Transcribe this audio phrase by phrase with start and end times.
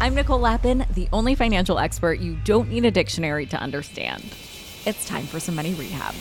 [0.00, 4.24] I'm Nicole Lapin, the only financial expert you don't need a dictionary to understand.
[4.86, 6.14] It's time for some money rehab.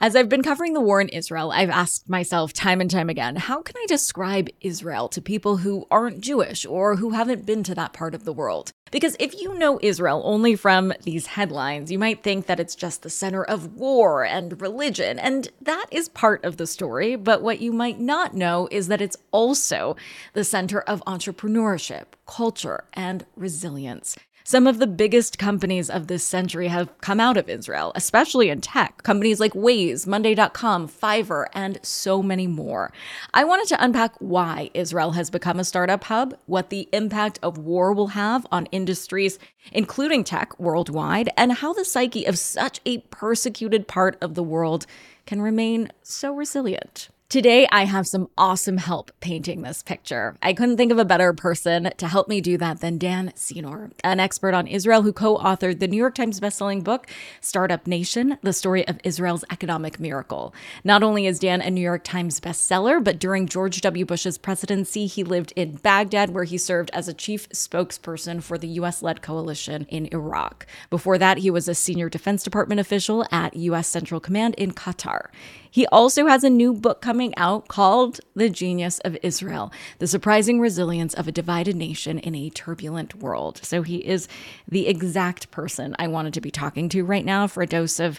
[0.00, 3.36] As I've been covering the war in Israel, I've asked myself time and time again
[3.36, 7.74] how can I describe Israel to people who aren't Jewish or who haven't been to
[7.74, 8.72] that part of the world?
[8.94, 13.02] Because if you know Israel only from these headlines, you might think that it's just
[13.02, 17.16] the center of war and religion, and that is part of the story.
[17.16, 19.96] But what you might not know is that it's also
[20.32, 24.16] the center of entrepreneurship, culture, and resilience.
[24.46, 28.60] Some of the biggest companies of this century have come out of Israel, especially in
[28.60, 29.02] tech.
[29.02, 32.92] Companies like Waze, Monday.com, Fiverr, and so many more.
[33.32, 37.56] I wanted to unpack why Israel has become a startup hub, what the impact of
[37.56, 39.38] war will have on industries,
[39.72, 44.84] including tech worldwide, and how the psyche of such a persecuted part of the world
[45.24, 47.08] can remain so resilient.
[47.34, 50.36] Today, I have some awesome help painting this picture.
[50.40, 53.90] I couldn't think of a better person to help me do that than Dan Senor,
[54.04, 57.08] an expert on Israel who co authored the New York Times bestselling book,
[57.40, 60.54] Startup Nation The Story of Israel's Economic Miracle.
[60.84, 64.04] Not only is Dan a New York Times bestseller, but during George W.
[64.04, 68.68] Bush's presidency, he lived in Baghdad, where he served as a chief spokesperson for the
[68.68, 69.02] U.S.
[69.02, 70.68] led coalition in Iraq.
[70.88, 73.88] Before that, he was a senior Defense Department official at U.S.
[73.88, 75.30] Central Command in Qatar.
[75.74, 80.60] He also has a new book coming out called The Genius of Israel The Surprising
[80.60, 83.60] Resilience of a Divided Nation in a Turbulent World.
[83.62, 84.28] So he is
[84.68, 88.18] the exact person I wanted to be talking to right now for a dose of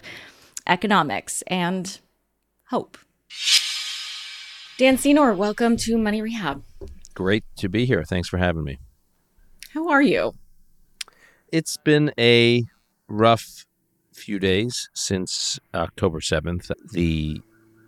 [0.66, 2.00] economics and
[2.70, 2.98] hope.
[4.78, 6.62] Dan Senor, welcome to Money Rehab.
[7.14, 8.02] Great to be here.
[8.02, 8.78] Thanks for having me.
[9.72, 10.32] How are you?
[11.52, 12.64] It's been a
[13.08, 13.66] rough
[14.12, 16.70] few days since October 7th.
[16.92, 17.40] The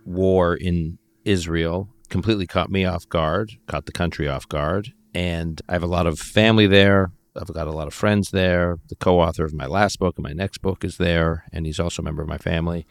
[0.04, 0.98] war in
[1.28, 4.92] Israel completely caught me off guard, caught the country off guard.
[5.14, 7.12] And I have a lot of family there.
[7.36, 8.78] I've got a lot of friends there.
[8.88, 11.78] The co author of my last book and my next book is there, and he's
[11.78, 12.86] also a member of my family.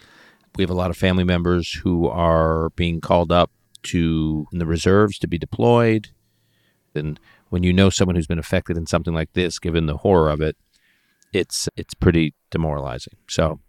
[0.56, 3.52] We have a lot of family members who are being called up
[3.84, 6.10] to the reserves to be deployed.
[6.96, 7.20] And
[7.50, 10.42] when you know someone who's been affected in something like this, given the horror of
[10.42, 10.58] it,
[11.34, 13.16] it's it's pretty demoralizing.
[13.28, 13.60] So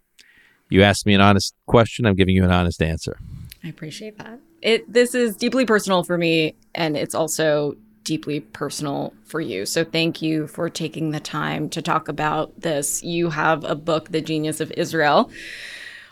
[0.69, 3.17] you asked me an honest question, I'm giving you an honest answer.
[3.63, 4.39] I appreciate that.
[4.61, 9.65] It this is deeply personal for me and it's also deeply personal for you.
[9.65, 13.03] So thank you for taking the time to talk about this.
[13.03, 15.29] You have a book, The Genius of Israel.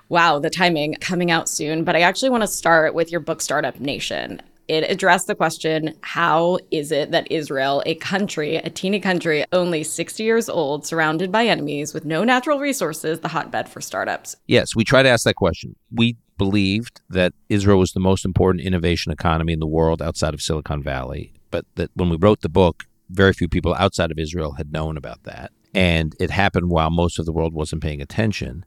[0.10, 1.84] Wow, the timing coming out soon.
[1.84, 4.42] But I actually want to start with your book, Startup Nation.
[4.68, 9.84] It addressed the question how is it that Israel, a country, a teeny country, only
[9.84, 14.36] 60 years old, surrounded by enemies with no natural resources, the hotbed for startups?
[14.46, 15.76] Yes, we try to ask that question.
[15.92, 20.42] We believed that Israel was the most important innovation economy in the world outside of
[20.42, 24.54] Silicon Valley, but that when we wrote the book, very few people outside of Israel
[24.54, 25.52] had known about that.
[25.74, 28.66] And it happened while most of the world wasn't paying attention.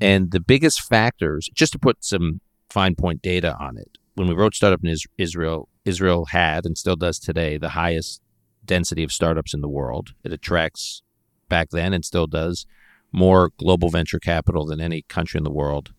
[0.00, 2.40] And the biggest factors, just to put some
[2.70, 6.96] fine point data on it, when we wrote Startup in Israel, Israel had and still
[6.96, 8.20] does today the highest
[8.64, 10.14] density of startups in the world.
[10.24, 11.02] It attracts
[11.48, 12.66] back then and still does
[13.12, 15.92] more global venture capital than any country in the world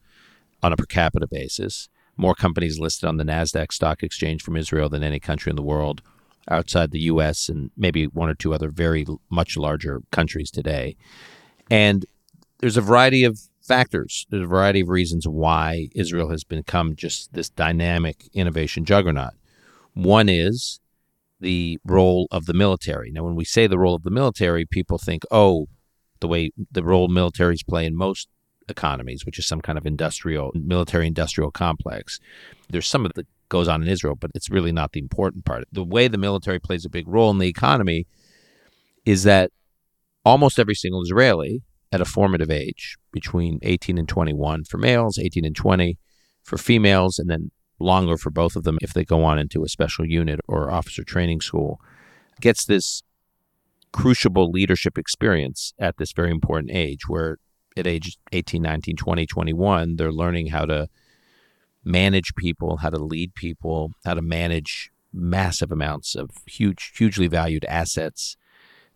[0.64, 1.90] on a per capita basis.
[2.16, 5.64] More companies listed on the NASDAQ stock exchange from Israel than any country in the
[5.64, 6.02] world
[6.50, 10.96] outside the US and maybe one or two other very much larger countries today.
[11.70, 12.06] And
[12.60, 14.26] there's a variety of factors.
[14.30, 19.34] There's a variety of reasons why Israel has become just this dynamic innovation juggernaut.
[19.94, 20.80] One is
[21.40, 23.12] the role of the military.
[23.12, 25.68] Now, when we say the role of the military, people think, oh,
[26.20, 28.28] the way the role militaries play in most
[28.70, 32.20] economies, which is some kind of industrial, military industrial complex.
[32.70, 35.66] There's some of that goes on in Israel, but it's really not the important part.
[35.72, 38.08] The way the military plays a big role in the economy
[39.06, 39.52] is that
[40.26, 41.62] almost every single Israeli
[41.92, 45.98] at a formative age, between 18 and 21 for males, 18 and 20
[46.44, 49.70] for females, and then longer for both of them if they go on into a
[49.70, 51.80] special unit or officer training school,
[52.42, 53.04] gets this
[53.94, 57.38] crucible leadership experience at this very important age where
[57.78, 60.88] at age 18, 19, 20, 21, they're learning how to
[61.84, 67.66] manage people, how to lead people, how to manage massive amounts of huge, hugely valued
[67.66, 68.36] assets.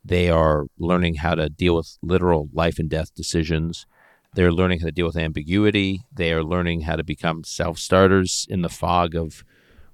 [0.03, 3.85] They are learning how to deal with literal life and death decisions.
[4.33, 6.01] They're learning how to deal with ambiguity.
[6.11, 9.43] They are learning how to become self starters in the fog of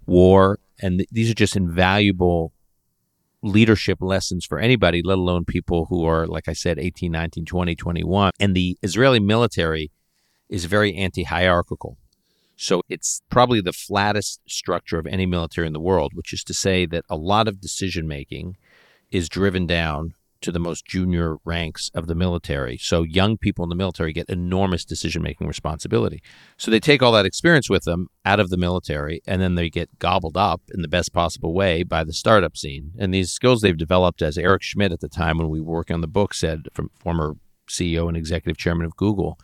[0.05, 0.59] war.
[0.81, 2.53] And th- these are just invaluable
[3.43, 7.75] leadership lessons for anybody, let alone people who are, like I said, 18, 19, 20,
[7.75, 8.31] 21.
[8.39, 9.91] And the Israeli military
[10.49, 11.97] is very anti hierarchical.
[12.55, 16.53] So it's probably the flattest structure of any military in the world, which is to
[16.53, 18.57] say that a lot of decision making
[19.11, 22.77] is driven down to the most junior ranks of the military.
[22.77, 26.21] So young people in the military get enormous decision making responsibility.
[26.57, 29.69] So they take all that experience with them out of the military and then they
[29.69, 32.91] get gobbled up in the best possible way by the startup scene.
[32.97, 35.95] And these skills they've developed, as Eric Schmidt at the time when we were working
[35.95, 37.35] on the book said, from former
[37.67, 39.39] CEO and executive chairman of Google,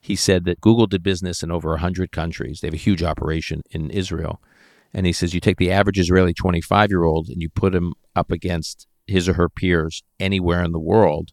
[0.00, 2.60] he said that Google did business in over 100 countries.
[2.60, 4.40] They have a huge operation in Israel.
[4.94, 7.94] And he says you take the average Israeli 25 year old and you put him
[8.14, 11.30] up against his or her peers anywhere in the world.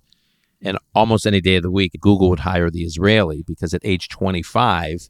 [0.62, 4.08] And almost any day of the week, Google would hire the Israeli because at age
[4.10, 5.10] 25,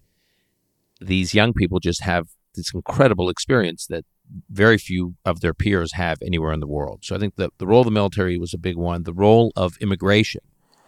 [1.00, 4.06] these young people just have this incredible experience that
[4.50, 7.00] very few of their peers have anywhere in the world.
[7.04, 9.04] So I think that the role of the military was a big one.
[9.04, 10.42] The role of immigration.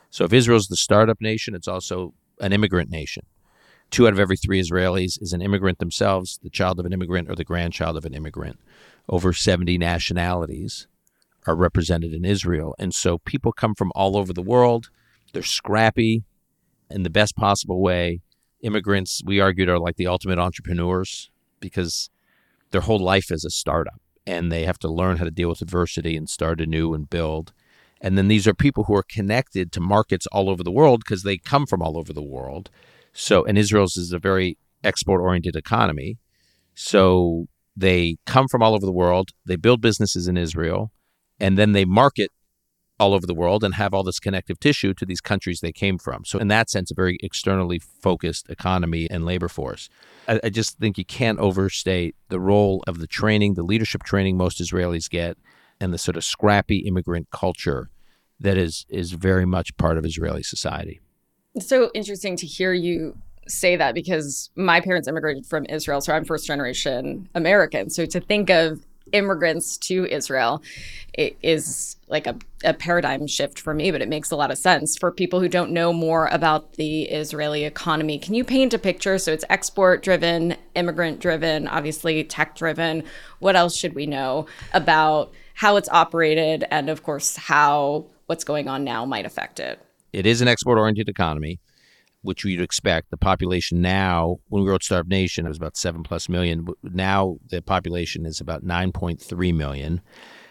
[0.10, 3.26] So if Israel's the startup nation, it's also an immigrant nation.
[3.92, 7.30] Two out of every three Israelis is an immigrant themselves, the child of an immigrant
[7.30, 8.60] or the grandchild of an immigrant.
[9.08, 10.88] Over 70 nationalities
[11.48, 12.76] are represented in Israel.
[12.80, 14.90] And so people come from all over the world.
[15.34, 16.24] They're scrappy
[16.90, 18.22] in the best possible way.
[18.62, 22.10] Immigrants, we argued, are like the ultimate entrepreneurs because
[22.72, 25.62] their whole life is a startup and they have to learn how to deal with
[25.62, 27.54] adversity and start anew and build.
[28.02, 31.24] And then these are people who are connected to markets all over the world because
[31.24, 32.70] they come from all over the world.
[33.14, 36.18] So, and Israel's is a very export oriented economy.
[36.74, 39.32] So they come from all over the world.
[39.46, 40.92] They build businesses in Israel
[41.40, 42.32] and then they market
[43.00, 45.98] all over the world and have all this connective tissue to these countries they came
[45.98, 46.24] from.
[46.24, 49.90] So, in that sense, a very externally focused economy and labor force.
[50.28, 54.38] I, I, just think you can't overstate the role of the training, the leadership training
[54.38, 55.38] most Israelis get,
[55.80, 57.90] and the sort of scrappy immigrant culture
[58.40, 61.02] that is is very much part of Israeli society.
[61.54, 63.18] It's so interesting to hear you
[63.48, 67.90] say that because my parents immigrated from Israel, so I'm first generation American.
[67.90, 70.62] So to think of immigrants to Israel
[71.18, 74.58] it is like a, a paradigm shift for me, but it makes a lot of
[74.58, 78.20] sense for people who don't know more about the Israeli economy.
[78.20, 79.18] Can you paint a picture?
[79.18, 83.04] So it's export driven, immigrant driven, obviously tech driven.
[83.40, 88.68] What else should we know about how it's operated and, of course, how what's going
[88.68, 89.80] on now might affect it?
[90.12, 91.60] It is an export oriented economy
[92.26, 93.12] which you'd expect.
[93.12, 96.68] The population now, when we wrote Startup Nation, it was about seven plus million.
[96.84, 100.02] Now the population is about 9.3 million,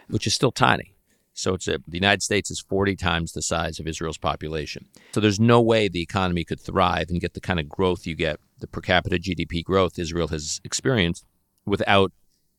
[0.08, 0.94] which is still tiny.
[1.34, 4.86] So it's a, the United States is 40 times the size of Israel's population.
[5.12, 8.14] So there's no way the economy could thrive and get the kind of growth you
[8.14, 11.26] get, the per capita GDP growth Israel has experienced,
[11.66, 12.12] without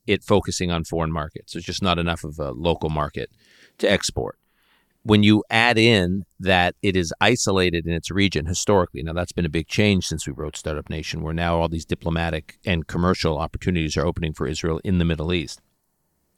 [0.06, 1.54] it focusing on foreign markets.
[1.54, 3.32] There's just not enough of a local market
[3.78, 4.38] to export
[5.06, 9.46] when you add in that it is isolated in its region historically, now that's been
[9.46, 13.38] a big change since we wrote Startup Nation, where now all these diplomatic and commercial
[13.38, 15.62] opportunities are opening for Israel in the Middle East.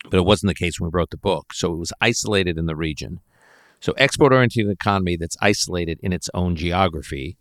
[0.10, 1.54] But it wasn't the case when we wrote the book.
[1.54, 3.22] So it was isolated in the region.
[3.80, 7.38] So export oriented economy that's isolated in its own geography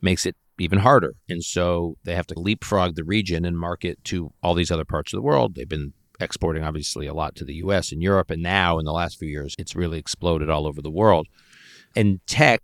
[0.00, 1.12] makes it even harder.
[1.28, 5.12] And so they have to leapfrog the region and market to all these other parts
[5.12, 5.56] of the world.
[5.56, 8.30] They've been exporting obviously a lot to the US and Europe.
[8.30, 11.26] And now in the last few years, it's really exploded all over the world.
[11.96, 12.62] And tech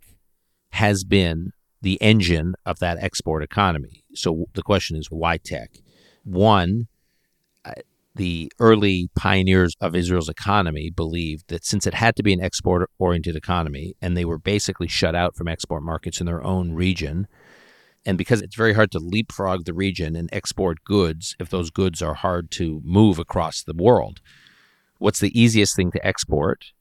[0.71, 4.03] has been the engine of that export economy.
[4.13, 5.77] So the question is, why tech?
[6.23, 6.87] One,
[7.65, 7.73] uh,
[8.15, 12.89] the early pioneers of Israel's economy believed that since it had to be an export
[12.97, 17.27] oriented economy and they were basically shut out from export markets in their own region,
[18.07, 22.01] And because it's very hard to leapfrog the region and export goods if those goods
[22.01, 24.21] are hard to move across the world,
[24.97, 26.71] what's the easiest thing to export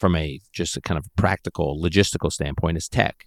[0.00, 3.26] from a just a kind of practical logistical standpoint is tech.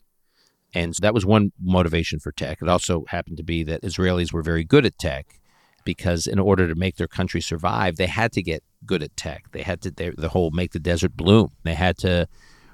[0.73, 2.61] And so that was one motivation for tech.
[2.61, 5.41] It also happened to be that Israelis were very good at tech
[5.83, 9.51] because in order to make their country survive, they had to get good at tech.
[9.51, 11.51] They had to they, the whole make the desert bloom.
[11.63, 12.29] They had to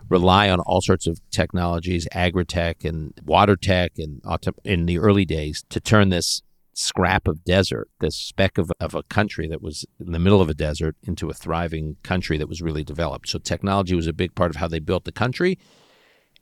[0.10, 4.22] rely on all sorts of technologies, agri-tech and water tech, and
[4.64, 6.42] in the early days to turn this
[6.76, 10.50] scrap of desert, this speck of, of a country that was in the middle of
[10.50, 13.30] a desert, into a thriving country that was really developed.
[13.30, 15.60] So technology was a big part of how they built the country.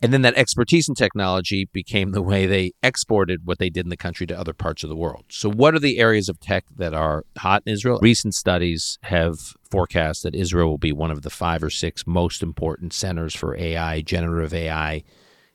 [0.01, 3.89] And then that expertise in technology became the way they exported what they did in
[3.89, 5.25] the country to other parts of the world.
[5.29, 7.99] So, what are the areas of tech that are hot in Israel?
[8.01, 9.37] Recent studies have
[9.69, 13.55] forecast that Israel will be one of the five or six most important centers for
[13.55, 15.03] AI, generative AI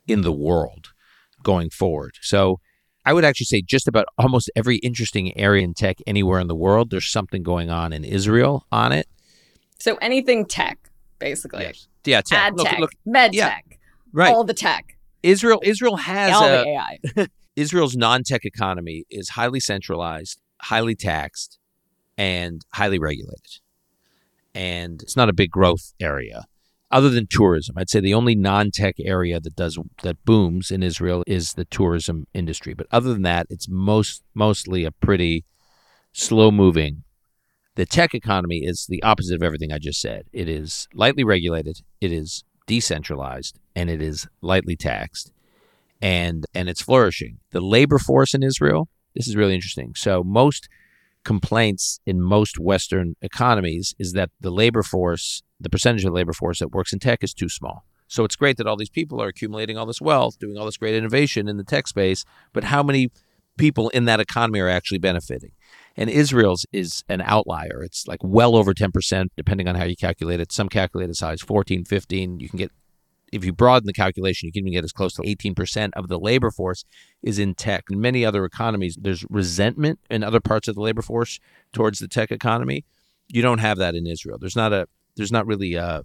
[0.06, 0.92] in the world
[1.42, 2.12] going forward.
[2.20, 2.60] So,
[3.04, 6.56] I would actually say just about almost every interesting area in tech anywhere in the
[6.56, 9.08] world, there's something going on in Israel on it.
[9.80, 10.78] So, anything tech,
[11.18, 11.62] basically.
[11.62, 11.88] Yes.
[12.04, 12.38] Yeah, tech.
[12.38, 13.48] Ad look, tech, look, med yeah.
[13.48, 13.65] tech
[14.16, 14.32] right.
[14.32, 14.96] all the tech.
[15.22, 17.26] Israel Israel has all a, the AI.
[17.56, 21.58] Israel's non-tech economy is highly centralized, highly taxed,
[22.18, 23.60] and highly regulated.
[24.54, 26.44] And it's not a big growth area.
[26.90, 31.24] Other than tourism, I'd say the only non-tech area that does that booms in Israel
[31.26, 32.74] is the tourism industry.
[32.74, 35.44] But other than that, it's most mostly a pretty
[36.12, 37.02] slow-moving.
[37.74, 40.26] The tech economy is the opposite of everything I just said.
[40.32, 41.80] It is lightly regulated.
[42.00, 45.32] It is decentralized and it is lightly taxed
[46.02, 47.38] and and it's flourishing.
[47.50, 49.94] The labor force in Israel, this is really interesting.
[49.94, 50.68] So most
[51.24, 56.32] complaints in most western economies is that the labor force, the percentage of the labor
[56.32, 57.84] force that works in tech is too small.
[58.08, 60.76] So it's great that all these people are accumulating all this wealth, doing all this
[60.76, 63.10] great innovation in the tech space, but how many
[63.58, 65.50] people in that economy are actually benefiting?
[65.96, 67.82] And Israel's is an outlier.
[67.82, 70.52] It's like well over 10%, depending on how you calculate it.
[70.52, 72.40] Some calculate as high as 14, 15.
[72.40, 72.70] You can get,
[73.32, 76.18] if you broaden the calculation, you can even get as close to 18% of the
[76.18, 76.84] labor force
[77.22, 77.84] is in tech.
[77.90, 81.40] In many other economies, there's resentment in other parts of the labor force
[81.72, 82.84] towards the tech economy.
[83.28, 84.38] You don't have that in Israel.
[84.38, 84.86] There's not a,
[85.16, 86.02] there's not really a,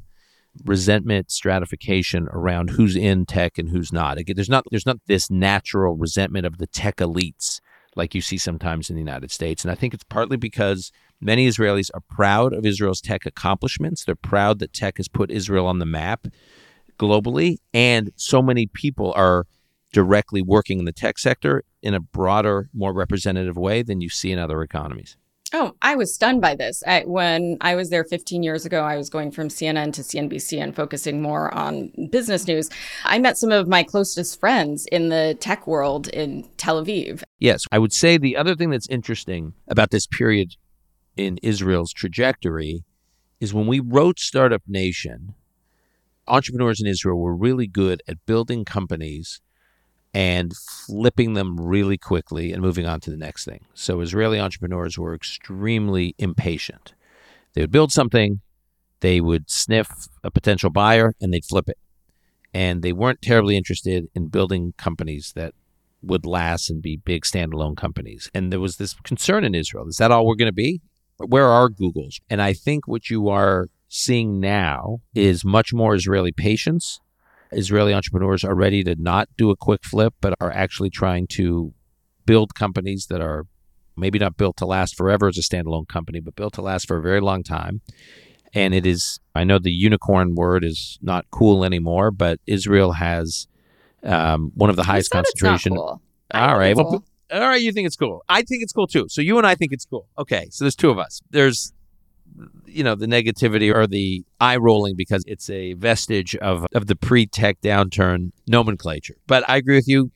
[0.66, 4.18] resentment stratification around who's in tech and who's not.
[4.18, 7.62] Again, there's not there's not this natural resentment of the tech elites
[7.96, 9.64] like you see sometimes in the United States.
[9.64, 14.06] And I think it's partly because many Israelis are proud of Israel's tech accomplishments.
[14.06, 16.28] They're proud that tech has put Israel on the map
[16.98, 17.58] globally.
[17.74, 19.46] And so many people are
[19.92, 24.32] directly working in the tech sector in a broader, more representative way than you see
[24.32, 25.18] in other economies.
[25.53, 26.81] Oh, I was stunned by this.
[26.88, 30.62] I, when I was there 15 years ago, I was going from CNN to CNBC
[30.62, 32.70] and focusing more on business news.
[33.03, 37.24] I met some of my closest friends in the tech world in Tel Aviv.
[37.39, 40.55] Yes, I would say the other thing that's interesting about this period
[41.17, 42.86] in Israel's trajectory
[43.41, 45.34] is when we wrote Startup Nation,
[46.27, 49.41] entrepreneurs in Israel were really good at building companies
[50.13, 53.65] and flipping them really quickly and moving on to the next thing.
[53.74, 56.94] So Israeli entrepreneurs were extremely impatient.
[57.53, 58.41] They would build something,
[59.00, 61.77] they would sniff a potential buyer, and they'd flip it.
[62.53, 65.53] And they weren't terribly interested in building companies that
[66.01, 68.30] would last and be big standalone companies.
[68.34, 70.82] And there was this concern in Israel is that all we're going to be?
[71.18, 72.20] Where are Googles?
[72.30, 77.00] And I think what you are seeing now is much more Israeli patience
[77.51, 81.74] Israeli entrepreneurs are ready to not do a quick flip, but are actually trying to
[82.25, 83.46] build companies that are
[83.98, 86.98] maybe not built to last forever as a standalone company, but built to last for
[86.98, 87.81] a very long time.
[88.53, 93.48] And it is, I know the unicorn word is not cool anymore, but Israel has
[94.03, 95.75] um, one of the highest concentration.
[95.75, 96.01] Cool.
[96.34, 96.75] All right.
[96.75, 97.05] Well, cool.
[97.31, 97.62] all right.
[97.62, 98.24] You think it's cool.
[98.27, 99.08] I think it's cool too.
[99.10, 100.08] So you and I think it's cool.
[100.17, 100.48] Okay.
[100.51, 101.22] So there's two of us.
[101.29, 101.74] There's
[102.66, 106.96] you know the negativity or the eye rolling because it's a vestige of of the
[106.96, 109.16] pre-tech downturn nomenclature.
[109.28, 110.12] But I agree with you.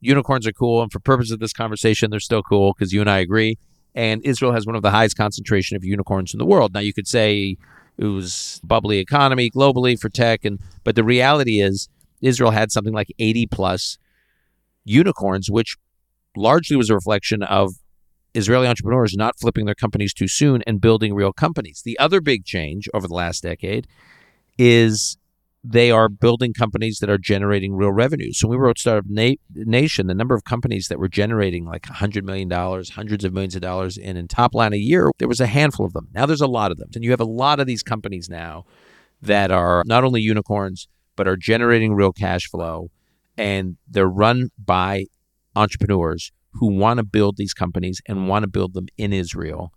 [0.00, 3.10] Unicorns are cool, and for purpose of this conversation, they're still cool because you and
[3.10, 3.58] I agree.
[3.94, 6.72] And Israel has one of the highest concentration of unicorns in the world.
[6.72, 7.56] Now you could say
[7.98, 11.88] it was bubbly economy globally for tech, and but the reality is
[12.22, 13.98] Israel had something like 80 plus
[14.84, 15.76] unicorns, which
[16.36, 17.74] largely was a reflection of
[18.34, 21.82] Israeli entrepreneurs not flipping their companies too soon and building real companies.
[21.84, 23.86] The other big change over the last decade
[24.58, 25.16] is
[25.62, 28.32] they are building companies that are generating real revenue.
[28.32, 32.22] So we wrote Startup Na- Nation, the number of companies that were generating like $100
[32.22, 35.46] million, hundreds of millions of dollars in, in top line a year, there was a
[35.46, 36.08] handful of them.
[36.14, 36.88] Now there's a lot of them.
[36.94, 38.64] And you have a lot of these companies now
[39.20, 42.90] that are not only unicorns, but are generating real cash flow.
[43.36, 45.06] And they're run by
[45.54, 49.72] entrepreneurs who want to build these companies and want to build them in Israel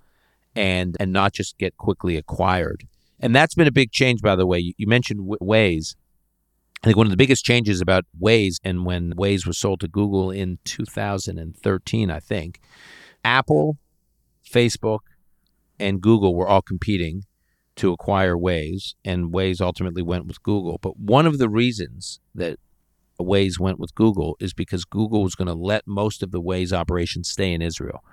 [0.55, 2.85] and and not just get quickly acquired.
[3.19, 4.59] And that's been a big change, by the way.
[4.59, 5.95] You, you mentioned Waze.
[6.83, 9.87] I think one of the biggest changes about Waze and when Waze was sold to
[9.87, 12.59] Google in 2013, I think,
[13.23, 13.77] Apple,
[14.45, 14.99] Facebook,
[15.79, 17.23] and Google were all competing
[17.77, 20.77] to acquire Waze, and Waze ultimately went with Google.
[20.81, 22.59] But one of the reasons that
[23.23, 26.73] Waze went with Google is because Google was going to let most of the Waze
[26.73, 28.03] operations stay in Israel.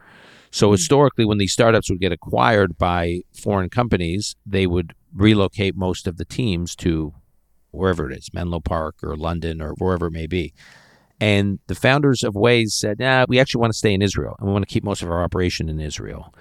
[0.51, 0.73] So mm-hmm.
[0.73, 6.17] historically, when these startups would get acquired by foreign companies, they would relocate most of
[6.17, 7.15] the teams to
[7.71, 10.53] wherever it is, Menlo Park or London or wherever it may be.
[11.21, 14.49] And the founders of Waze said, "Nah, we actually want to stay in Israel, and
[14.49, 16.33] we want to keep most of our operation in Israel."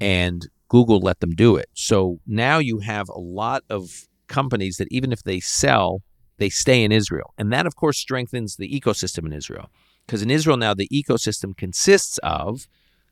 [0.00, 1.68] And Google let them do it.
[1.74, 6.02] So now you have a lot of companies that even if they sell,
[6.38, 7.32] they stay in Israel.
[7.38, 9.70] And that, of course, strengthens the ecosystem in Israel.
[10.06, 12.66] Because in Israel now, the ecosystem consists of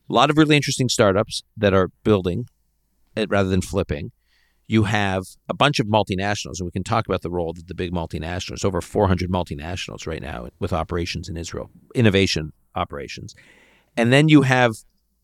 [0.09, 2.47] a lot of really interesting startups that are building
[3.15, 4.11] eh, rather than flipping.
[4.67, 7.75] You have a bunch of multinationals, and we can talk about the role of the
[7.75, 8.63] big multinationals.
[8.63, 13.35] Over 400 multinationals right now with operations in Israel, innovation operations.
[13.97, 14.73] And then you have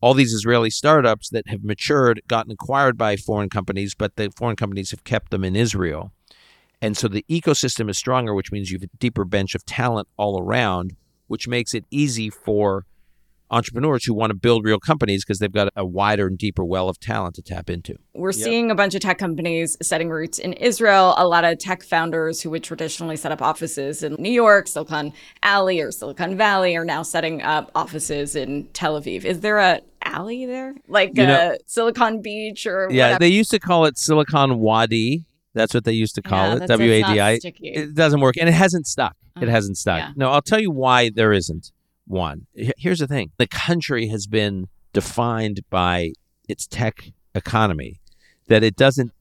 [0.00, 4.56] all these Israeli startups that have matured, gotten acquired by foreign companies, but the foreign
[4.56, 6.12] companies have kept them in Israel.
[6.82, 10.08] And so the ecosystem is stronger, which means you have a deeper bench of talent
[10.16, 10.96] all around,
[11.26, 12.86] which makes it easy for
[13.50, 16.88] entrepreneurs who want to build real companies because they've got a wider and deeper well
[16.88, 17.96] of talent to tap into.
[18.14, 18.44] We're yep.
[18.44, 21.14] seeing a bunch of tech companies setting roots in Israel.
[21.16, 25.12] A lot of tech founders who would traditionally set up offices in New York, Silicon
[25.42, 29.24] Alley, or Silicon Valley are now setting up offices in Tel Aviv.
[29.24, 33.06] Is there a alley there, like you know, Silicon Beach or yeah?
[33.06, 33.18] Whatever?
[33.20, 35.24] They used to call it Silicon Wadi.
[35.54, 36.68] That's what they used to call yeah, it.
[36.68, 37.38] W A D I.
[37.42, 39.16] It doesn't work, and it hasn't stuck.
[39.36, 39.52] Uh, it uh-huh.
[39.52, 39.98] hasn't stuck.
[39.98, 40.12] Yeah.
[40.16, 41.72] No, I'll tell you why there isn't
[42.06, 42.46] one.
[42.54, 46.12] Here's the thing the country has been defined by
[46.48, 48.00] its tech economy
[48.48, 49.12] that it doesn't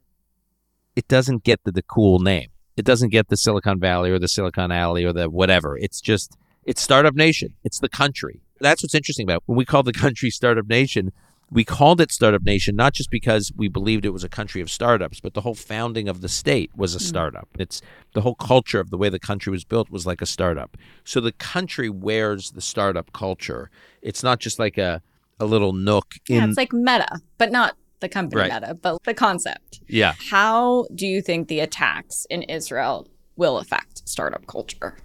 [0.96, 2.50] it doesn't get the, the cool name.
[2.76, 5.78] It doesn't get the Silicon Valley or the Silicon Alley or the whatever.
[5.78, 7.56] It's just it's startup nation.
[7.64, 8.42] It's the country.
[8.60, 9.44] That's what's interesting about it.
[9.46, 11.12] when we call the country startup nation
[11.52, 14.70] we called it Startup Nation not just because we believed it was a country of
[14.70, 17.06] startups, but the whole founding of the state was a hmm.
[17.06, 17.50] startup.
[17.58, 17.82] It's
[18.14, 20.78] the whole culture of the way the country was built was like a startup.
[21.04, 23.70] So the country wears the startup culture.
[24.02, 25.02] It's not just like a
[25.42, 28.54] a little nook in Yeah, it's like meta, but not the company right.
[28.62, 29.80] meta, but the concept.
[29.88, 30.14] Yeah.
[30.30, 33.08] How do you think the attacks in Israel
[33.38, 34.98] will affect startup culture?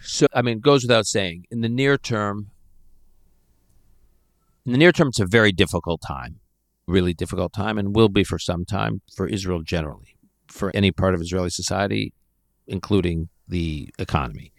[0.00, 2.50] So I mean, it goes without saying, in the near term,
[4.66, 6.40] in the near term, it's a very difficult time,
[6.86, 10.16] really difficult time, and will be for some time for Israel generally,
[10.48, 12.12] for any part of Israeli society,
[12.66, 14.52] including the economy.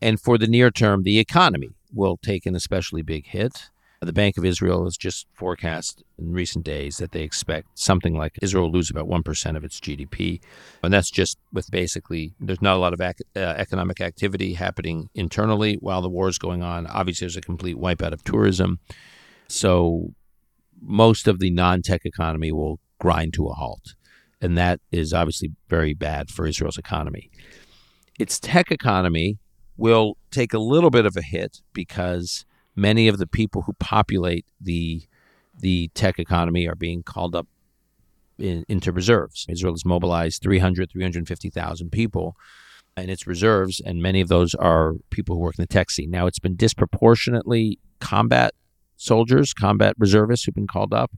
[0.00, 3.70] And for the near term, the economy will take an especially big hit.
[4.02, 8.38] The Bank of Israel has just forecast in recent days that they expect something like
[8.42, 10.40] Israel will lose about 1% of its GDP.
[10.82, 15.08] And that's just with basically, there's not a lot of ac- uh, economic activity happening
[15.14, 16.86] internally while the war is going on.
[16.86, 18.80] Obviously, there's a complete wipeout of tourism.
[19.48, 20.12] So
[20.80, 23.94] most of the non tech economy will grind to a halt.
[24.40, 27.30] And that is obviously very bad for Israel's economy.
[28.18, 29.38] Its tech economy
[29.76, 32.45] will take a little bit of a hit because
[32.76, 35.02] many of the people who populate the
[35.58, 37.46] the tech economy are being called up
[38.38, 39.46] in, into reserves.
[39.48, 42.36] Israel has mobilized 300, 350,000 people
[42.96, 46.10] in its reserves, and many of those are people who work in the tech scene.
[46.10, 48.52] Now, it's been disproportionately combat
[48.96, 51.10] soldiers, combat reservists who've been called up.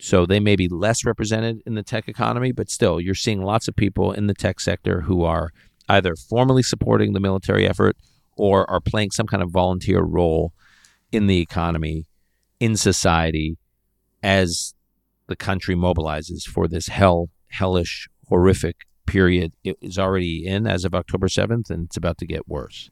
[0.00, 3.66] So they may be less represented in the tech economy, but still, you're seeing lots
[3.66, 5.52] of people in the tech sector who are
[5.88, 7.96] either formally supporting the military effort
[8.36, 10.52] or are playing some kind of volunteer role
[11.16, 12.04] in the economy,
[12.60, 13.56] in society,
[14.22, 14.74] as
[15.26, 18.76] the country mobilizes for this hell, hellish, horrific
[19.06, 22.90] period it is already in as of October 7th, and it's about to get worse.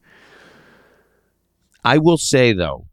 [1.84, 2.87] I will say, though,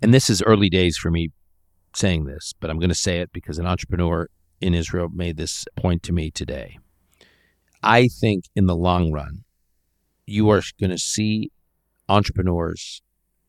[0.00, 1.28] and this is early days for me
[1.94, 4.28] saying this, but I'm going to say it because an entrepreneur
[4.60, 6.78] in Israel made this point to me today.
[7.82, 9.44] I think in the long run,
[10.24, 11.50] you are going to see
[12.08, 13.02] entrepreneurs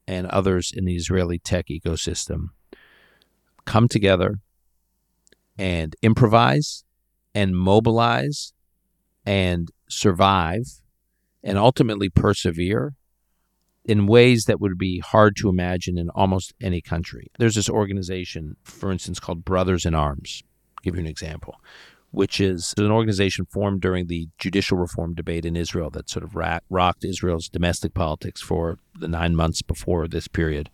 [0.08, 2.50] and others in the Israeli tech ecosystem
[3.66, 4.36] come together
[5.58, 6.84] and improvise
[7.34, 8.54] and mobilize
[9.26, 10.82] and survive
[11.44, 12.96] and ultimately persevere
[13.86, 17.28] in ways that would be hard to imagine in almost any country.
[17.38, 20.42] There's this organization, for instance, called Brothers in Arms.
[20.78, 21.60] I'll give you an example.
[22.13, 26.36] Which is an organization formed during the judicial reform debate in Israel that sort of
[26.36, 30.69] ra- rocked Israel's domestic politics for the nine months before this period.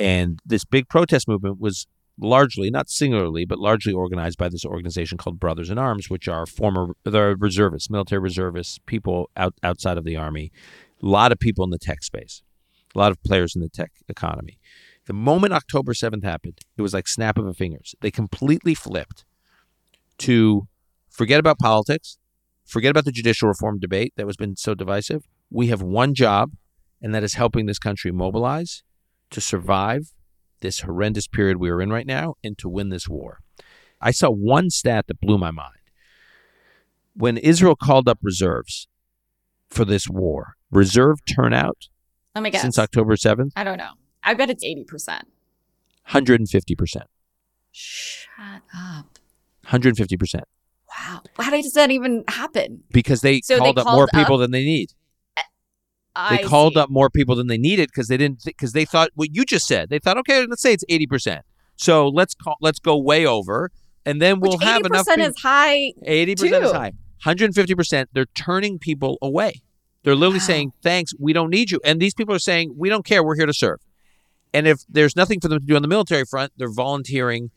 [0.00, 1.86] And this big protest movement was
[2.18, 6.46] largely, not singularly, but largely organized by this organization called Brothers in Arms, which are
[6.46, 10.50] former they're reservists, military reservists, people out, outside of the army,
[11.00, 12.42] a lot of people in the tech space,
[12.92, 14.58] a lot of players in the tech economy.
[15.06, 17.94] The moment October 7th happened, it was like snap of a fingers.
[18.00, 19.24] They completely flipped
[20.18, 20.68] to
[21.10, 22.18] forget about politics,
[22.64, 25.24] forget about the judicial reform debate that has been so divisive.
[25.50, 26.52] We have one job,
[27.00, 28.82] and that is helping this country mobilize
[29.30, 30.12] to survive
[30.60, 33.40] this horrendous period we are in right now and to win this war.
[34.00, 35.72] I saw one stat that blew my mind.
[37.14, 38.88] When Israel called up reserves
[39.70, 41.88] for this war, reserve turnout
[42.34, 42.62] Let me guess.
[42.62, 43.92] since October 7th, I don't know.
[44.22, 45.22] I bet it's 80%.
[46.10, 47.02] 150%.
[47.72, 49.15] Shut up.
[49.68, 50.40] 150%.
[50.88, 51.22] Wow.
[51.38, 52.82] How does that even happen?
[52.90, 54.90] Because they So they called up called more people up- than they need.
[56.14, 56.80] I They called see.
[56.80, 59.66] up more people than they needed because they didn't because they thought what you just
[59.66, 59.90] said.
[59.90, 61.40] They thought, okay, let's say it's 80%.
[61.76, 63.70] So let's call let's go way over
[64.06, 65.24] and then we'll Which have 80% enough people.
[65.26, 65.92] is high.
[66.04, 66.92] Eighty percent is high.
[67.22, 68.08] Hundred and fifty percent.
[68.14, 69.60] They're turning people away.
[70.04, 70.44] They're literally Wow.
[70.46, 73.22] saying, "Thanks, we don't need you." And these people are saying, "We don't care.
[73.22, 73.80] We're here to serve."
[74.54, 77.50] And if there's nothing for them to do on the military front, they're volunteering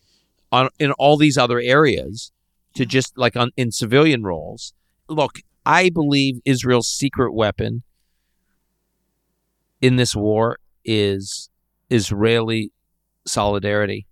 [0.52, 2.32] on in all these other areas
[2.76, 2.90] to mm-hmm.
[2.90, 4.74] just like on in civilian roles.
[5.08, 7.84] Look, I believe Israel's secret weapon
[9.82, 11.50] in this war is
[11.90, 12.72] Israeli
[13.26, 14.08] solidarity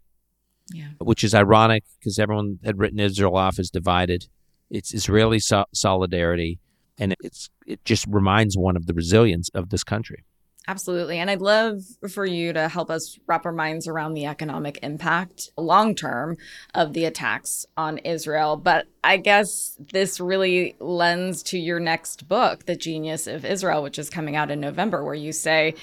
[0.73, 0.89] Yeah.
[0.99, 4.27] which is ironic because everyone had written Israel off as divided.
[4.69, 6.59] It's Israeli so- solidarity,
[6.97, 10.23] and it's it just reminds one of the resilience of this country.
[10.69, 11.19] Absolutely.
[11.19, 15.49] And I'd love for you to help us wrap our minds around the economic impact
[15.55, 16.35] long term
[16.75, 18.57] of the attacks on Israel.
[18.57, 23.97] But I guess this really lends to your next book, The Genius of Israel, which
[23.97, 25.73] is coming out in November, where you say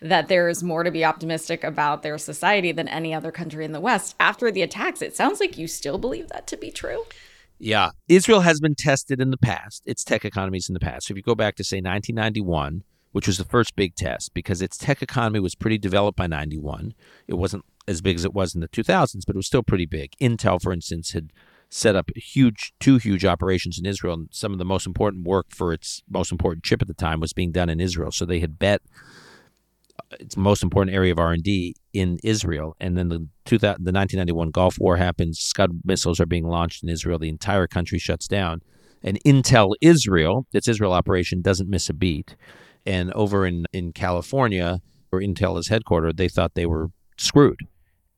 [0.00, 3.70] that there is more to be optimistic about their society than any other country in
[3.70, 4.16] the West.
[4.18, 7.04] After the attacks, it sounds like you still believe that to be true.
[7.60, 9.84] Yeah, Israel has been tested in the past.
[9.86, 11.06] Its tech economies in the past.
[11.06, 14.60] So if you go back to say 1991, which was the first big test, because
[14.60, 16.94] its tech economy was pretty developed by 91.
[17.28, 19.86] It wasn't as big as it was in the 2000s, but it was still pretty
[19.86, 20.12] big.
[20.20, 21.32] Intel, for instance, had
[21.68, 25.46] set up huge, two huge operations in Israel, and some of the most important work
[25.50, 28.10] for its most important chip at the time was being done in Israel.
[28.10, 28.82] So they had bet
[30.20, 32.76] its most important area of R&D in Israel.
[32.80, 35.38] And then the 2000, the 1991 Gulf War happens.
[35.38, 37.18] Scud missiles are being launched in Israel.
[37.18, 38.62] The entire country shuts down.
[39.02, 42.36] And Intel Israel, its Israel operation, doesn't miss a beat.
[42.84, 47.60] And over in, in California, where Intel is headquartered, they thought they were screwed.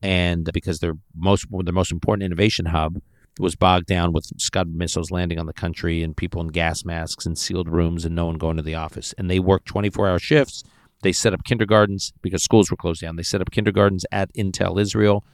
[0.01, 2.99] And because their most their most important innovation hub
[3.39, 7.25] was bogged down with Scud missiles landing on the country and people in gas masks
[7.25, 9.13] and sealed rooms and no one going to the office.
[9.17, 10.63] And they worked 24 hour shifts.
[11.01, 13.15] They set up kindergartens because schools were closed down.
[13.15, 15.25] They set up kindergartens at Intel Israel.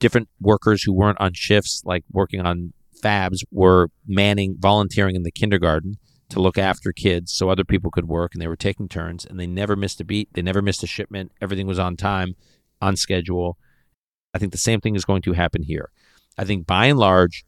[0.00, 5.30] Different workers who weren't on shifts, like working on fabs, were manning, volunteering in the
[5.30, 5.98] kindergarten
[6.30, 9.38] to look after kids so other people could work and they were taking turns and
[9.38, 10.28] they never missed a beat.
[10.32, 11.32] They never missed a shipment.
[11.40, 12.34] Everything was on time,
[12.80, 13.58] on schedule.
[14.32, 15.90] I think the same thing is going to happen here.
[16.36, 17.44] I think by and large,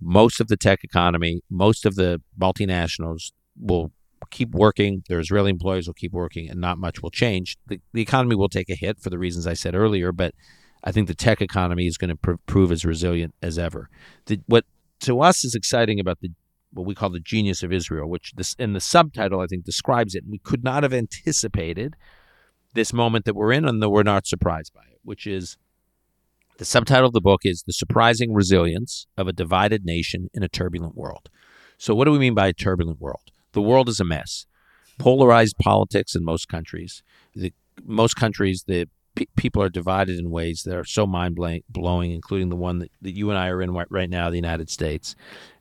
[0.00, 3.92] most of the tech economy, most of the multinationals will
[4.30, 5.02] keep working.
[5.08, 7.56] Their Israeli employees will keep working, and not much will change.
[7.66, 10.34] The, the economy will take a hit for the reasons I said earlier, but
[10.82, 13.90] I think the tech economy is going to pr- prove as resilient as ever.
[14.26, 14.64] The, what
[15.00, 16.30] to us is exciting about the
[16.72, 20.14] what we call the genius of Israel, which this in the subtitle I think describes
[20.14, 20.24] it.
[20.28, 21.96] We could not have anticipated
[22.74, 25.00] this moment that we're in, and that we're not surprised by it.
[25.02, 25.56] Which is
[26.58, 30.48] the subtitle of the book is "The Surprising Resilience of a Divided Nation in a
[30.48, 31.28] Turbulent World."
[31.80, 33.32] So, what do we mean by a turbulent world?
[33.52, 34.44] The world is a mess.
[34.98, 37.02] Polarized politics in most countries.
[37.34, 41.38] The, most countries, the pe- people are divided in ways that are so mind
[41.70, 44.68] blowing, including the one that, that you and I are in right now, the United
[44.68, 45.16] States.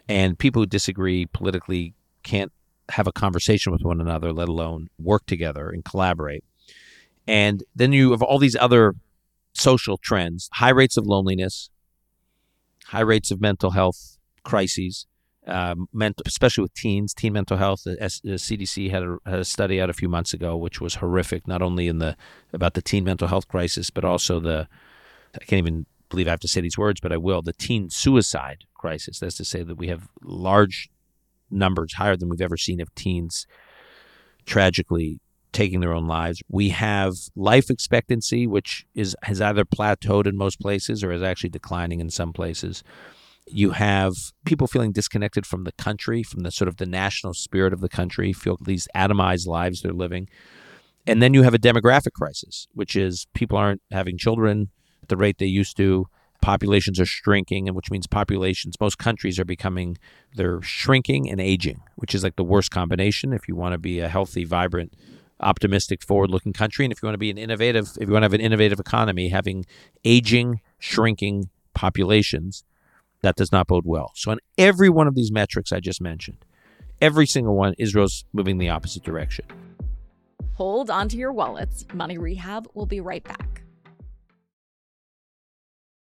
[0.10, 1.94] And people who disagree politically
[2.24, 2.52] can't
[2.90, 6.44] have a conversation with one another, let alone work together and collaborate.
[7.28, 8.96] And then you have all these other
[9.54, 11.70] social trends high rates of loneliness,
[12.86, 15.06] high rates of mental health crises,
[15.46, 17.84] um, mental, especially with teens, teen mental health.
[17.84, 20.96] The, the CDC had a, had a, study out a few months ago, which was
[20.96, 22.16] horrific, not only in the
[22.52, 24.68] about the teen mental health crisis, but also the
[25.36, 27.90] I can't even believe I have to say these words, but I will the teen
[27.90, 29.20] suicide crisis.
[29.20, 30.90] That's to say that we have large
[31.52, 33.48] numbers, higher than we've ever seen, of teens
[34.46, 35.20] tragically
[35.52, 36.44] taking their own lives.
[36.48, 41.50] We have life expectancy, which is has either plateaued in most places or is actually
[41.50, 42.84] declining in some places
[43.52, 44.14] You have
[44.46, 47.90] people feeling disconnected from the country, from the sort of the national spirit of the
[47.90, 50.30] country, feel these atomized lives they're living.
[51.08, 54.70] And then you have a demographic crisis, which is people aren't having children
[55.10, 56.08] the rate they used to.
[56.42, 59.98] Populations are shrinking, and which means populations, most countries are becoming,
[60.36, 64.00] they're shrinking and aging, which is like the worst combination if you want to be
[64.00, 64.94] a healthy, vibrant,
[65.42, 66.86] optimistic, forward looking country.
[66.86, 68.80] And if you want to be an innovative, if you want to have an innovative
[68.80, 69.66] economy, having
[70.06, 72.64] aging, shrinking populations,
[73.22, 74.12] that does not bode well.
[74.16, 76.46] So, on every one of these metrics I just mentioned,
[77.02, 79.46] every single one, Israel's moving the opposite direction.
[80.54, 81.86] Hold on to your wallets.
[81.94, 83.64] Money Rehab will be right back.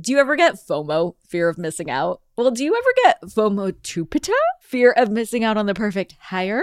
[0.00, 2.22] Do you ever get FOMO, fear of missing out?
[2.34, 6.62] Well, do you ever get FOMO-tupita, fear of missing out on the perfect hire?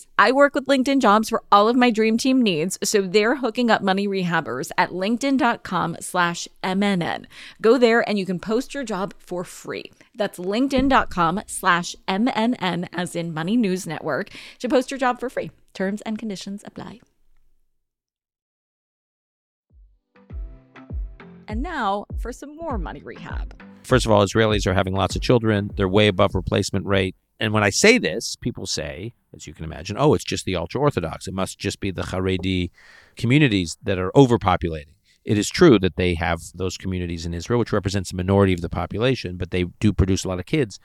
[0.17, 3.69] I work with LinkedIn Jobs for all of my dream team needs, so they're hooking
[3.69, 7.25] up money rehabbers at linkedin.com slash MNN.
[7.61, 9.91] Go there and you can post your job for free.
[10.15, 15.51] That's linkedin.com slash MNN as in Money News Network to post your job for free.
[15.73, 16.99] Terms and conditions apply.
[21.47, 23.61] And now for some more money rehab.
[23.83, 25.71] First of all, Israelis are having lots of children.
[25.75, 27.15] They're way above replacement rate.
[27.41, 30.55] And when I say this, people say, as you can imagine, oh, it's just the
[30.55, 31.27] ultra Orthodox.
[31.27, 32.69] It must just be the Haredi
[33.15, 34.93] communities that are overpopulating.
[35.25, 38.61] It is true that they have those communities in Israel, which represents a minority of
[38.61, 40.79] the population, but they do produce a lot of kids.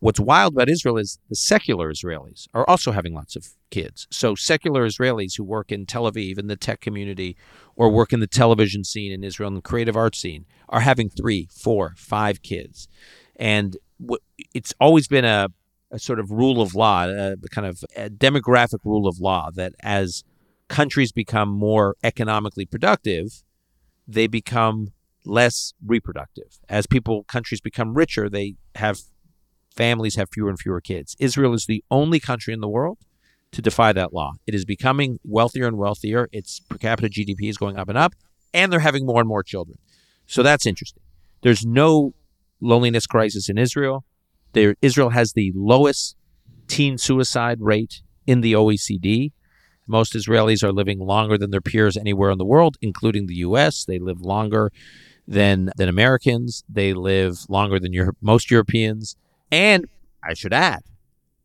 [0.00, 4.08] What's wild about Israel is the secular Israelis are also having lots of kids.
[4.10, 7.36] So, secular Israelis who work in Tel Aviv in the tech community
[7.76, 11.08] or work in the television scene in Israel and the creative arts scene are having
[11.08, 12.88] three, four, five kids.
[13.36, 13.76] And
[14.54, 15.48] it's always been a
[15.90, 19.50] a sort of rule of law, uh, a kind of a demographic rule of law
[19.54, 20.24] that as
[20.68, 23.42] countries become more economically productive,
[24.06, 24.92] they become
[25.24, 26.58] less reproductive.
[26.68, 29.00] As people countries become richer, they have
[29.74, 31.16] families have fewer and fewer kids.
[31.18, 32.98] Israel is the only country in the world
[33.52, 34.34] to defy that law.
[34.46, 36.28] It is becoming wealthier and wealthier.
[36.32, 38.14] Its per capita GDP is going up and up,
[38.54, 39.78] and they're having more and more children.
[40.26, 41.02] So that's interesting.
[41.42, 42.14] There's no
[42.60, 44.04] loneliness crisis in Israel.
[44.52, 46.16] There, Israel has the lowest
[46.68, 49.32] teen suicide rate in the OECD.
[49.86, 53.84] Most Israelis are living longer than their peers anywhere in the world, including the U.S.
[53.84, 54.70] They live longer
[55.26, 56.64] than than Americans.
[56.68, 59.16] They live longer than most Europeans,
[59.50, 59.86] and
[60.22, 60.82] I should add,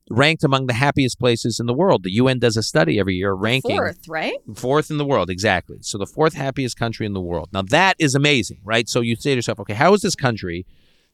[0.09, 2.03] ranked among the happiest places in the world.
[2.03, 4.37] The UN does a study every year ranking fourth, right?
[4.53, 5.77] Fourth in the world, exactly.
[5.81, 7.49] So the fourth happiest country in the world.
[7.51, 8.87] Now that is amazing, right?
[8.87, 10.65] So you say to yourself, okay, how is this country?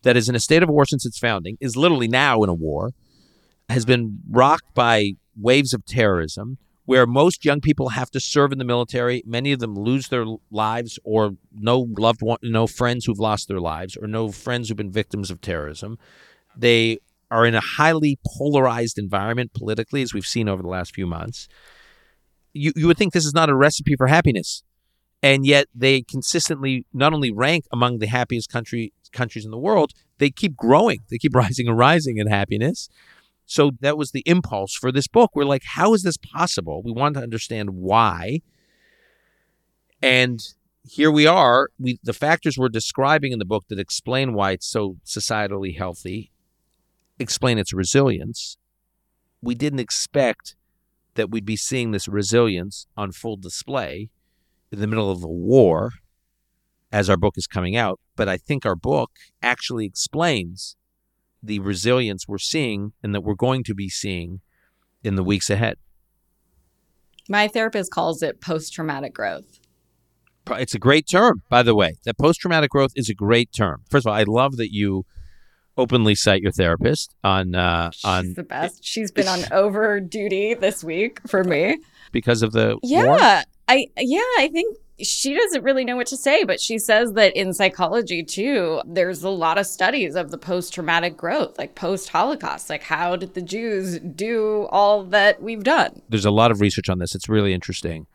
[0.03, 2.53] That is in a state of war since its founding, is literally now in a
[2.53, 2.91] war,
[3.69, 8.57] has been rocked by waves of terrorism, where most young people have to serve in
[8.57, 9.23] the military.
[9.25, 13.61] Many of them lose their lives, or no loved one, no friends who've lost their
[13.61, 15.97] lives, or no friends who've been victims of terrorism.
[16.55, 16.97] They
[17.29, 21.47] are in a highly polarized environment politically, as we've seen over the last few months.
[22.53, 24.63] You, you would think this is not a recipe for happiness.
[25.23, 29.91] And yet they consistently not only rank among the happiest country countries in the world,
[30.17, 30.99] they keep growing.
[31.09, 32.89] They keep rising and rising in happiness.
[33.45, 35.31] So that was the impulse for this book.
[35.35, 36.81] We're like, how is this possible?
[36.83, 38.41] We want to understand why.
[40.01, 40.41] And
[40.83, 41.69] here we are.
[41.77, 46.31] We the factors we're describing in the book that explain why it's so societally healthy
[47.21, 48.57] explain its resilience,
[49.41, 50.55] we didn't expect
[51.15, 54.09] that we'd be seeing this resilience on full display
[54.71, 55.91] in the middle of a war
[56.91, 57.99] as our book is coming out.
[58.15, 60.75] But I think our book actually explains
[61.43, 64.41] the resilience we're seeing and that we're going to be seeing
[65.03, 65.77] in the weeks ahead.
[67.29, 69.59] My therapist calls it post traumatic growth.
[70.51, 71.95] It's a great term, by the way.
[72.05, 73.83] That post traumatic growth is a great term.
[73.89, 75.05] First of all, I love that you
[75.77, 78.83] openly cite your therapist on uh, She's on the best.
[78.83, 81.77] She's been on over duty this week for me.
[82.11, 83.17] because of the Yeah, war.
[83.67, 87.35] I yeah, I think she doesn't really know what to say, but she says that
[87.35, 92.83] in psychology too, there's a lot of studies of the post-traumatic growth, like post-Holocaust, like
[92.83, 96.03] how did the Jews do all that we've done?
[96.09, 97.15] There's a lot of research on this.
[97.15, 98.05] It's really interesting.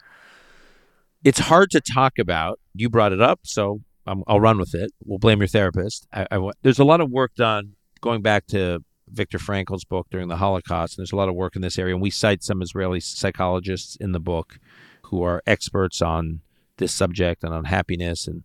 [1.25, 2.61] It's hard to talk about.
[2.73, 4.93] You brought it up, so um, I'll run with it.
[5.05, 6.07] We'll blame your therapist.
[6.13, 10.29] I, I, there's a lot of work done going back to Viktor Frankl's book during
[10.29, 11.95] the Holocaust, and there's a lot of work in this area.
[11.95, 14.61] And we cite some Israeli psychologists in the book
[15.07, 16.41] who are experts on
[16.79, 18.27] this subject and on happiness.
[18.27, 18.45] And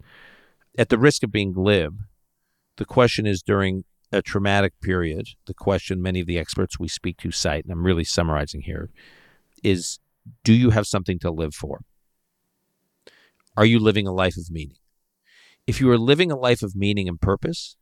[0.78, 2.00] at the risk of being glib,
[2.78, 7.18] the question is during a traumatic period, the question many of the experts we speak
[7.18, 8.90] to cite, and I'm really summarizing here,
[9.64, 10.00] is
[10.44, 11.82] do you have something to live for?
[13.58, 14.78] Are you living a life of meaning?
[15.68, 17.76] If you are living a life of meaning and purpose,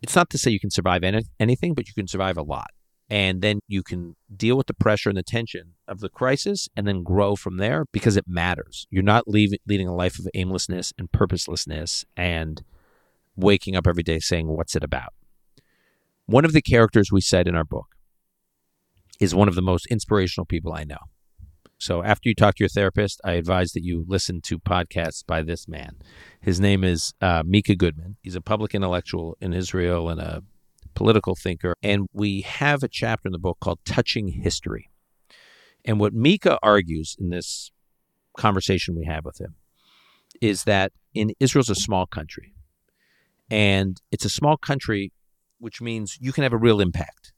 [0.00, 2.70] it's not to say you can survive any, anything, but you can survive a lot.
[3.12, 6.88] And then you can deal with the pressure and the tension of the crisis and
[6.88, 8.86] then grow from there because it matters.
[8.90, 12.62] You're not leaving, leading a life of aimlessness and purposelessness and
[13.36, 15.12] waking up every day saying, What's it about?
[16.24, 17.96] One of the characters we cite in our book
[19.20, 21.10] is one of the most inspirational people I know.
[21.76, 25.42] So after you talk to your therapist, I advise that you listen to podcasts by
[25.42, 25.96] this man.
[26.40, 28.16] His name is uh, Micah Goodman.
[28.22, 30.42] He's a public intellectual in Israel and a
[30.94, 31.74] political thinker.
[31.82, 34.90] And we have a chapter in the book called Touching History.
[35.84, 37.72] And what Micah argues in this
[38.36, 39.56] conversation we have with him
[40.40, 42.54] is that in Israel's a small country.
[43.50, 45.12] And it's a small country,
[45.58, 47.32] which means you can have a real impact,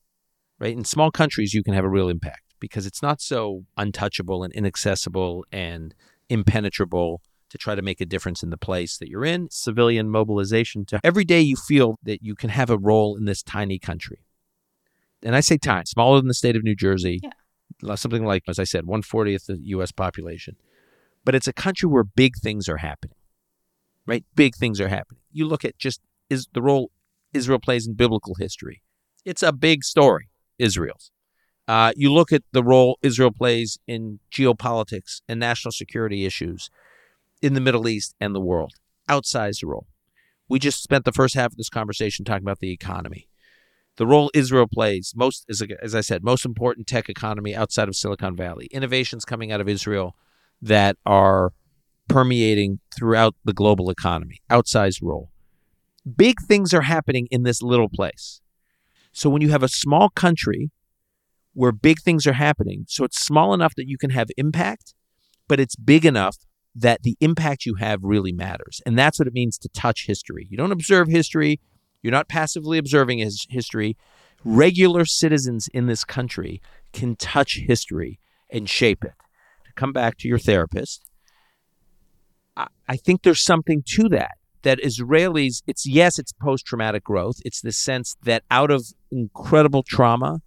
[0.59, 0.77] right?
[0.77, 4.53] In small countries, you can have a real impact because it's not so untouchable and
[4.53, 5.95] inaccessible and
[6.29, 7.21] impenetrable
[7.55, 9.49] to try to make a difference in the place that you're in.
[9.49, 13.45] Civilian mobilization to every day you feel that you can have a role in this
[13.45, 14.19] tiny country.
[15.23, 17.95] And I say tiny, smaller than the state of New Jersey, Yeah.
[17.95, 19.93] something like, as I said, 140th the U.S.
[19.93, 20.57] population.
[21.25, 23.17] But it's a country where big things are happening,
[24.05, 24.25] right?
[24.35, 25.21] Big things are happening.
[25.31, 26.91] You look at just is the role
[27.33, 28.83] Israel plays in biblical history.
[29.25, 31.13] It's a big story, Israel's.
[31.69, 36.69] Uh, you look at the role Israel plays in geopolitics and national security issues
[37.45, 38.73] in the Middle East and the world.
[39.09, 39.87] Outsized role.
[40.49, 43.29] We just spent the first half of this conversation talking about the economy.
[43.97, 47.95] The role Israel plays, most as, as I said, most important tech economy outside of
[47.95, 48.67] Silicon Valley.
[48.73, 50.17] Innovations coming out of Israel
[50.61, 51.53] that are
[52.09, 54.41] permeating throughout the global economy.
[54.51, 55.31] Outsized role.
[56.17, 58.41] Big things are happening in this little place.
[59.13, 60.71] So when you have a small country
[61.55, 62.85] where big things are happening.
[62.89, 64.93] So it's small enough that you can have impact,
[65.49, 66.37] but it's big enough
[66.75, 68.83] that the impact you have really matters.
[68.85, 70.47] And that's what it means to touch history.
[70.51, 71.61] You don't observe history,
[72.03, 73.97] you're not passively observing his history.
[74.45, 76.61] Regular citizens in this country
[76.93, 79.15] can touch history and shape it.
[79.65, 81.11] To come back to your therapist,
[82.57, 84.33] I, I think there's something to that.
[84.63, 87.37] That Israelis, it's yes, it's post traumatic growth.
[87.45, 90.41] It's the sense that out of incredible trauma,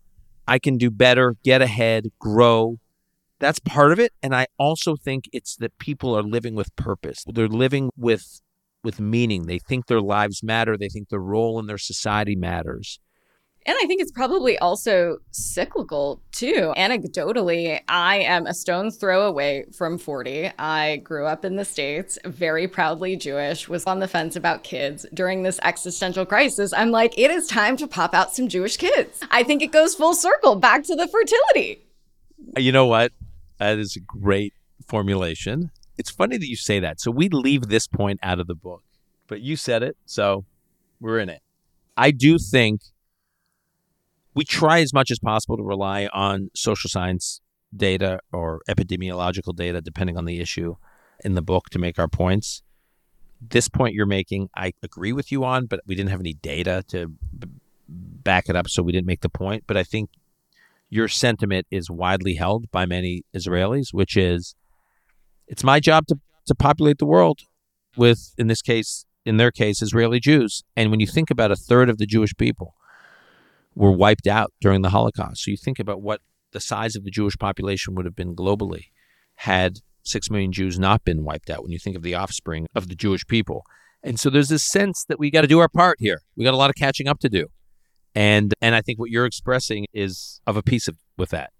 [0.47, 2.79] I can do better, get ahead, grow.
[3.39, 4.13] That's part of it.
[4.23, 7.23] And I also think it's that people are living with purpose.
[7.27, 8.41] They're living with
[8.83, 9.47] with meaning.
[9.47, 10.77] They think their lives matter.
[10.77, 12.99] They think their role in their society matters.
[13.65, 16.73] And I think it's probably also cyclical too.
[16.77, 20.51] Anecdotally, I am a stone's throw away from 40.
[20.57, 25.05] I grew up in the States, very proudly Jewish, was on the fence about kids.
[25.13, 29.19] During this existential crisis, I'm like, it is time to pop out some Jewish kids.
[29.31, 31.83] I think it goes full circle back to the fertility.
[32.55, 33.11] You know what?
[33.59, 34.53] That is a great
[34.85, 35.71] formulation.
[35.97, 36.99] It's funny that you say that.
[36.99, 38.83] So we leave this point out of the book,
[39.27, 40.45] but you said it, so
[40.99, 41.41] we're in it.
[41.95, 42.81] I do think
[44.35, 47.41] we try as much as possible to rely on social science
[47.75, 50.75] data or epidemiological data, depending on the issue
[51.23, 52.61] in the book, to make our points.
[53.41, 56.83] This point you're making, I agree with you on, but we didn't have any data
[56.89, 57.49] to b-
[57.87, 59.63] back it up, so we didn't make the point.
[59.65, 60.11] But I think
[60.89, 64.55] your sentiment is widely held by many Israelis, which is
[65.47, 67.41] it's my job to, to populate the world
[67.95, 70.63] with, in this case, in their case, Israeli Jews.
[70.75, 72.73] And when you think about a third of the Jewish people
[73.75, 76.21] were wiped out during the Holocaust, so you think about what
[76.51, 78.85] the size of the Jewish population would have been globally
[79.35, 81.63] had six million Jews not been wiped out.
[81.63, 83.63] When you think of the offspring of the Jewish people,
[84.03, 86.21] and so there's this sense that we got to do our part here.
[86.35, 87.47] We got a lot of catching up to do,
[88.17, 91.51] and and I think what you're expressing is of a piece of with that.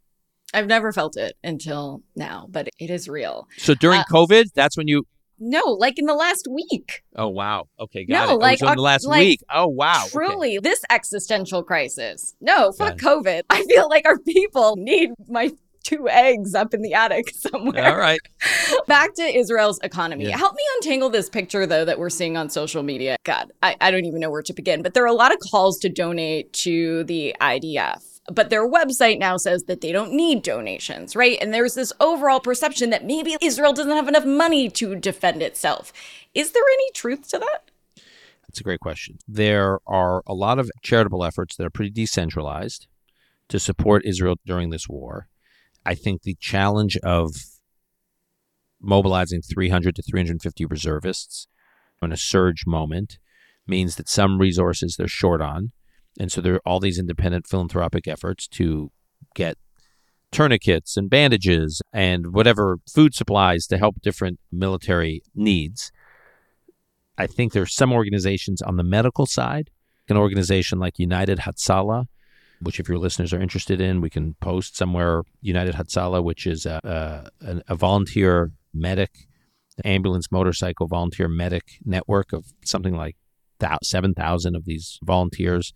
[0.53, 3.47] I've never felt it until now, but it is real.
[3.58, 5.05] So during Uh, COVID, that's when you.
[5.39, 7.03] No, like in the last week.
[7.16, 7.68] Oh wow.
[7.80, 8.36] Okay, got No, it.
[8.36, 9.41] Oh, like, so in the last like, week.
[9.53, 10.01] Oh wow.
[10.05, 10.10] okay.
[10.14, 12.34] Truly, this existential crisis.
[12.41, 13.43] No, fuck COVID.
[13.51, 15.51] I feel like our people need my
[15.88, 17.85] two eggs up in the attic somewhere.
[17.85, 18.19] All right.
[18.88, 20.25] Back to Israel's economy.
[20.25, 20.38] Yeah.
[20.38, 23.17] Help me untangle this picture, though, that we're seeing on social media.
[23.23, 25.39] God, I, I don't even know where to begin, but there are a lot of
[25.39, 28.03] calls to donate to the IDF.
[28.29, 31.38] But their website now says that they don't need donations, right?
[31.39, 35.93] And there's this overall perception that maybe Israel doesn't have enough money to defend itself.
[36.33, 37.71] Is there any truth to that?
[38.45, 39.19] That's a great question.
[39.27, 42.88] There are a lot of charitable efforts that are pretty decentralized
[43.47, 45.29] to support Israel during this war.
[45.88, 47.33] I think the challenge of
[48.81, 51.47] mobilizing 300 to 350 reservists
[52.01, 53.19] in a surge moment
[53.65, 55.71] means that some resources they're short on.
[56.19, 58.91] And so there are all these independent philanthropic efforts to
[59.33, 59.57] get
[60.29, 65.93] tourniquets and bandages and whatever food supplies to help different military needs.
[67.17, 69.69] I think there's some organizations on the medical side,
[70.09, 72.07] an organization like United Hatzalah,
[72.62, 75.24] which if your listeners are interested in, we can post somewhere.
[75.41, 79.12] United Hatzalah, which is a, a, a volunteer medic,
[79.86, 83.16] ambulance motorcycle volunteer medic network of something like
[83.60, 85.74] thou- 7,000 of these volunteers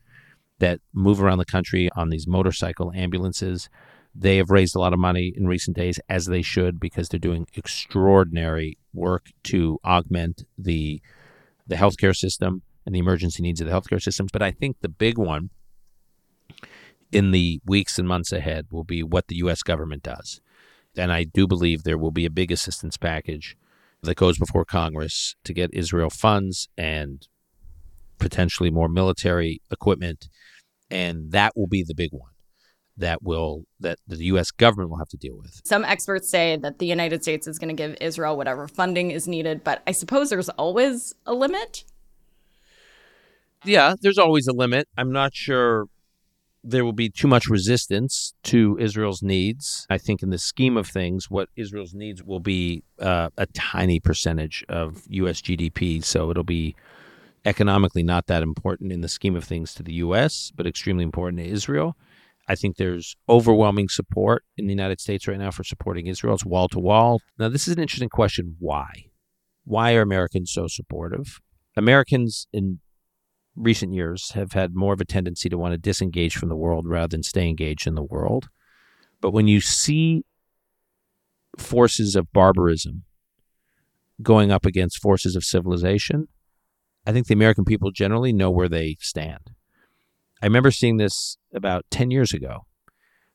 [0.59, 3.69] that move around the country on these motorcycle ambulances.
[4.13, 7.19] They have raised a lot of money in recent days, as they should, because they're
[7.19, 11.01] doing extraordinary work to augment the
[11.67, 14.27] the healthcare system and the emergency needs of the healthcare system.
[14.33, 15.51] But I think the big one
[17.11, 19.63] in the weeks and months ahead will be what the U.S.
[19.63, 20.41] government does.
[20.97, 23.55] And I do believe there will be a big assistance package
[24.01, 27.27] that goes before Congress to get Israel funds and
[28.17, 30.29] potentially more military equipment.
[30.89, 32.31] And that will be the big one
[32.97, 35.61] that will that the US government will have to deal with.
[35.65, 39.27] Some experts say that the United States is going to give Israel whatever funding is
[39.27, 41.83] needed, but I suppose there's always a limit.
[43.63, 44.87] Yeah, there's always a limit.
[44.97, 45.85] I'm not sure
[46.63, 49.85] there will be too much resistance to Israel's needs.
[49.89, 53.99] I think, in the scheme of things, what Israel's needs will be uh, a tiny
[53.99, 55.41] percentage of U.S.
[55.41, 56.03] GDP.
[56.03, 56.75] So it'll be
[57.45, 61.41] economically not that important in the scheme of things to the U.S., but extremely important
[61.41, 61.95] to Israel.
[62.47, 66.35] I think there's overwhelming support in the United States right now for supporting Israel.
[66.35, 67.21] It's wall to wall.
[67.39, 68.55] Now, this is an interesting question.
[68.59, 69.05] Why?
[69.63, 71.39] Why are Americans so supportive?
[71.77, 72.79] Americans in
[73.55, 76.87] recent years have had more of a tendency to want to disengage from the world
[76.87, 78.49] rather than stay engaged in the world.
[79.19, 80.23] But when you see
[81.57, 83.03] forces of barbarism
[84.21, 86.27] going up against forces of civilization,
[87.05, 89.51] I think the American people generally know where they stand.
[90.41, 92.65] I remember seeing this about 10 years ago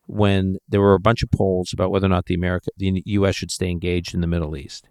[0.06, 3.34] when there were a bunch of polls about whether or not the America the US
[3.34, 4.88] should stay engaged in the Middle East.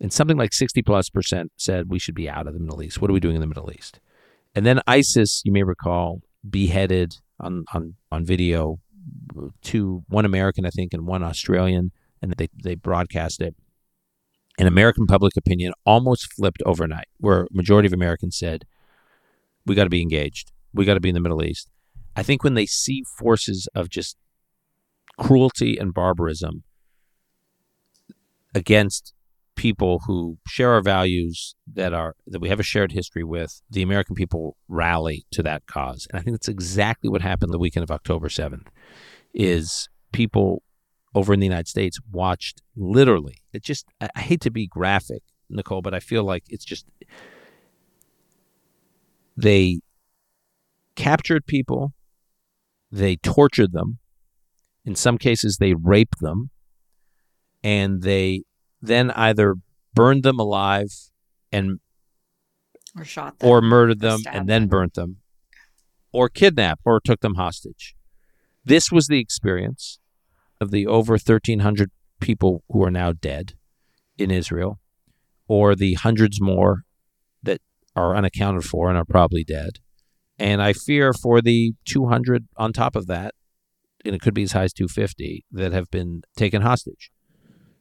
[0.00, 3.00] And something like 60 plus percent said we should be out of the Middle East.
[3.00, 4.00] What are we doing in the Middle East?
[4.54, 8.80] And then ISIS, you may recall, beheaded on, on, on video
[9.62, 13.54] two one American, I think, and one Australian, and they, they broadcast it.
[14.58, 18.64] And American public opinion almost flipped overnight, where majority of Americans said,
[19.64, 20.52] We got to be engaged.
[20.74, 21.70] We got to be in the Middle East.
[22.16, 24.16] I think when they see forces of just
[25.18, 26.64] cruelty and barbarism
[28.54, 29.14] against
[29.56, 33.82] people who share our values that are that we have a shared history with, the
[33.82, 36.06] American people rally to that cause.
[36.10, 38.68] And I think that's exactly what happened the weekend of October 7th
[39.34, 40.62] is people
[41.14, 43.36] over in the United States watched literally.
[43.52, 46.86] It just I, I hate to be graphic, Nicole, but I feel like it's just
[49.36, 49.80] they
[50.96, 51.92] captured people,
[52.90, 53.98] they tortured them.
[54.84, 56.50] In some cases they raped them
[57.62, 58.42] and they
[58.80, 59.56] then either
[59.94, 60.88] burned them alive
[61.52, 61.80] and
[62.96, 63.48] Or shot them.
[63.48, 64.68] or murdered them stabbed and then them.
[64.68, 65.16] burnt them
[66.12, 67.94] or kidnapped or took them hostage.
[68.64, 69.98] This was the experience
[70.60, 73.54] of the over 1300 people who are now dead
[74.18, 74.78] in Israel
[75.48, 76.82] or the hundreds more
[77.42, 77.60] that
[77.96, 79.78] are unaccounted for and are probably dead.
[80.38, 83.34] And I fear for the 200 on top of that,
[84.04, 87.10] and it could be as high as 250 that have been taken hostage.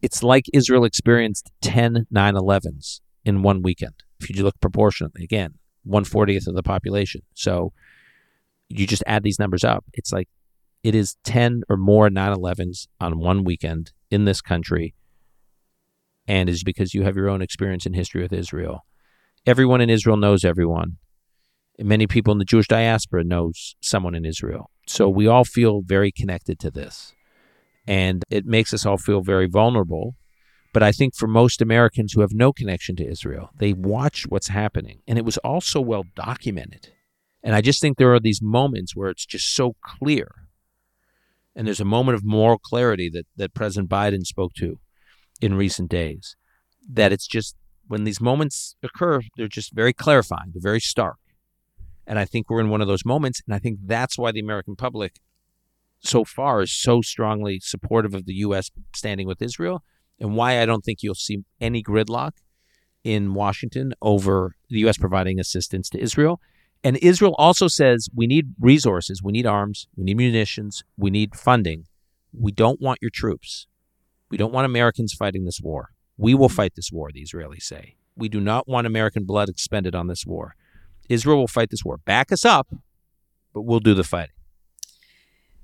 [0.02, 3.96] It's like Israel experienced 10 9 11s in one weekend.
[4.22, 5.56] If you look proportionately, again,
[5.88, 7.22] 140th of the population.
[7.34, 7.74] So
[8.70, 9.86] you just add these numbers up.
[9.94, 10.30] It's like
[10.84, 14.94] it is 10 or more 9 11s on one weekend in this country.
[16.28, 18.86] And is because you have your own experience in history with Israel.
[19.46, 20.98] Everyone in Israel knows everyone.
[21.80, 24.70] Many people in the Jewish diaspora knows someone in Israel.
[24.86, 27.14] So we all feel very connected to this.
[27.90, 30.16] And it makes us all feel very vulnerable.
[30.74, 34.50] But I think for most Americans who have no connection to Israel, they watch what's
[34.50, 35.02] happening.
[35.08, 36.90] And it was all so well documented.
[37.42, 40.28] And I just think there are these moments where it's just so clear.
[41.56, 44.80] And there's a moment of moral clarity that, that President Biden spoke to
[45.42, 46.36] in recent days.
[46.88, 47.56] That it's just
[47.88, 51.18] when these moments occur, they're just very clarifying, they're very stark.
[52.06, 53.42] And I think we're in one of those moments.
[53.48, 55.14] And I think that's why the American public
[56.00, 58.72] so far is so strongly supportive of the U.S.
[58.96, 59.84] standing with Israel,
[60.20, 62.34] and why I don't think you'll see any gridlock
[63.04, 64.98] in Washington over the U.S.
[64.98, 66.42] providing assistance to Israel.
[66.84, 71.36] And Israel also says we need resources, we need arms, we need munitions, we need
[71.36, 71.86] funding.
[72.32, 73.68] We don't want your troops.
[74.30, 75.90] We don't want Americans fighting this war.
[76.18, 77.96] We will fight this war, the Israelis say.
[78.16, 80.56] We do not want American blood expended on this war.
[81.10, 81.98] Israel will fight this war.
[81.98, 82.68] Back us up,
[83.54, 84.39] but we'll do the fighting.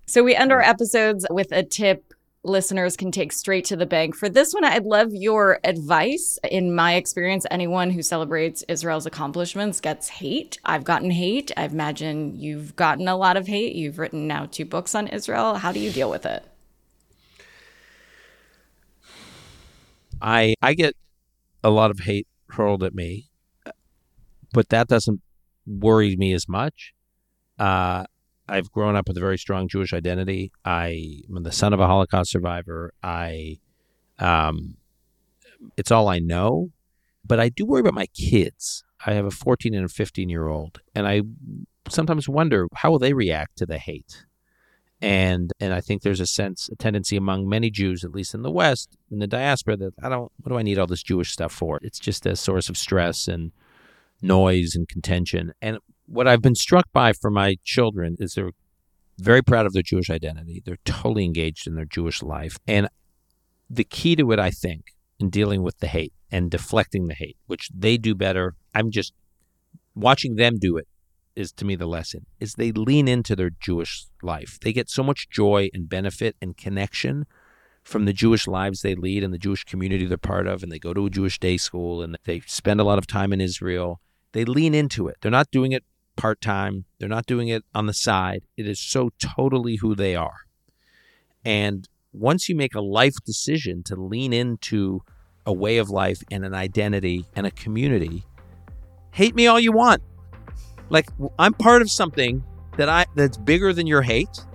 [0.05, 2.13] So we end our episodes with a tip
[2.45, 4.15] listeners can take straight to the bank.
[4.15, 6.37] For this one, I'd love your advice.
[6.49, 10.59] In my experience, anyone who celebrates Israel's accomplishments gets hate.
[10.63, 11.51] I've gotten hate.
[11.57, 13.75] I imagine you've gotten a lot of hate.
[13.75, 15.55] You've written now two books on Israel.
[15.55, 16.45] How do you deal with it?
[20.21, 20.95] I I get
[21.63, 23.29] a lot of hate hurled at me,
[24.53, 25.21] but that doesn't
[25.65, 26.93] worry me as much.
[27.59, 28.05] Uh,
[28.47, 30.51] I've grown up with a very strong Jewish identity.
[30.63, 32.93] I am the son of a Holocaust survivor.
[33.01, 33.57] I,
[34.19, 34.77] um,
[35.77, 36.71] it's all I know,
[37.25, 38.83] but I do worry about my kids.
[39.05, 41.21] I have a 14 and a 15 year old, and I
[41.89, 44.25] sometimes wonder how will they react to the hate.
[45.01, 48.43] And and I think there's a sense, a tendency among many Jews, at least in
[48.43, 50.31] the West, in the diaspora, that I don't.
[50.39, 51.79] What do I need all this Jewish stuff for?
[51.83, 53.51] It's just a source of stress and
[54.21, 55.53] noise and contention.
[55.61, 58.51] And what I've been struck by for my children is they're
[59.17, 60.61] very proud of their Jewish identity.
[60.65, 62.57] They're totally engaged in their Jewish life.
[62.67, 62.89] And
[63.69, 67.37] the key to it, I think, in dealing with the hate and deflecting the hate,
[67.47, 69.13] which they do better, I'm just
[69.95, 70.87] watching them do it
[71.35, 74.57] is to me the lesson is they lean into their Jewish life.
[74.61, 77.25] They get so much joy and benefit and connection
[77.83, 80.79] from the Jewish lives they lead and the Jewish community they're part of and they
[80.79, 83.99] go to a Jewish day school and they spend a lot of time in Israel.
[84.31, 85.17] They lean into it.
[85.21, 85.83] They're not doing it
[86.15, 86.85] part time.
[86.99, 88.43] They're not doing it on the side.
[88.57, 90.45] It is so totally who they are.
[91.43, 95.01] And once you make a life decision to lean into
[95.45, 98.23] a way of life and an identity and a community,
[99.11, 100.01] hate me all you want.
[100.89, 102.43] Like I'm part of something
[102.77, 104.45] that I that's bigger than your hate.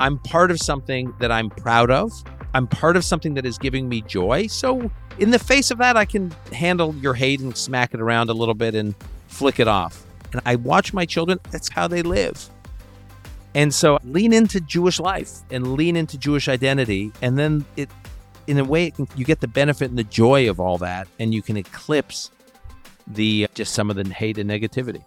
[0.00, 2.12] I'm part of something that I'm proud of.
[2.54, 4.46] I'm part of something that is giving me joy.
[4.46, 8.30] So in the face of that, I can handle your hate and smack it around
[8.30, 8.94] a little bit and
[9.26, 10.07] flick it off.
[10.32, 12.48] And I watch my children, that's how they live.
[13.54, 17.12] And so lean into Jewish life and lean into Jewish identity.
[17.22, 17.88] And then it,
[18.46, 21.34] in a way, can, you get the benefit and the joy of all that, and
[21.34, 22.30] you can eclipse
[23.06, 25.04] the just some of the hate and negativity.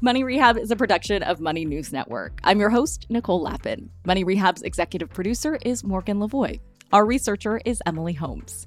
[0.00, 2.38] Money Rehab is a production of Money News Network.
[2.44, 3.90] I'm your host, Nicole Lapin.
[4.06, 6.60] Money Rehab's executive producer is Morgan Lavoie.
[6.92, 8.66] Our researcher is Emily Holmes.